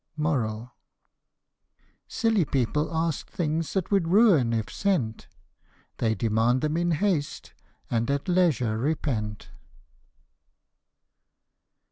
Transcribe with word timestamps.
Silly 2.07 2.43
people 2.43 2.91
ask 2.91 3.29
things 3.29 3.73
that 3.73 3.91
would 3.91 4.07
ruin, 4.07 4.51
if 4.51 4.67
sent; 4.71 5.27
They 5.99 6.15
demand 6.15 6.61
them 6.61 6.75
in 6.75 6.93
haste, 6.93 7.53
and 7.87 8.09
at 8.09 8.27
leisure 8.27 8.79
repent. 8.79 9.51